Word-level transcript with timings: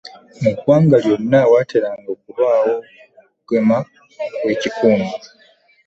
Mu 0.41 0.49
ggwanga 0.55 0.95
lyonna 1.03 1.39
watera 1.51 1.89
okubaawo 2.11 2.73
okugema 3.31 3.77
okw'ekikungo. 4.35 5.15